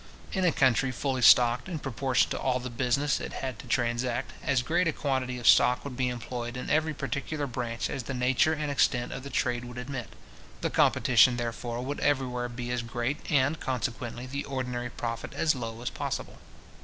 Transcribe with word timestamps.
In 0.33 0.43
a 0.45 0.51
country 0.51 0.89
fully 0.91 1.21
stocked 1.21 1.69
in 1.69 1.77
proportion 1.77 2.31
to 2.31 2.39
all 2.39 2.59
the 2.59 2.71
business 2.71 3.19
it 3.19 3.33
had 3.33 3.59
to 3.59 3.67
transact, 3.67 4.31
as 4.43 4.63
great 4.63 4.87
a 4.87 4.91
quantity 4.93 5.37
of 5.37 5.47
stock 5.47 5.83
would 5.83 5.95
be 5.95 6.09
employed 6.09 6.57
in 6.57 6.71
every 6.71 6.91
particular 6.95 7.45
branch 7.45 7.87
as 7.87 8.01
the 8.01 8.15
nature 8.15 8.53
and 8.53 8.71
extent 8.71 9.11
of 9.11 9.21
the 9.21 9.29
trade 9.29 9.63
would 9.63 9.77
admit. 9.77 10.09
The 10.61 10.71
competition, 10.71 11.37
therefore, 11.37 11.83
would 11.85 11.99
everywhere 11.99 12.49
be 12.49 12.71
as 12.71 12.81
great, 12.81 13.31
and, 13.31 13.59
consequently, 13.59 14.25
the 14.25 14.43
ordinary 14.45 14.89
profit 14.89 15.35
as 15.35 15.53
low 15.53 15.79
as 15.83 15.91
possible. 15.91 16.39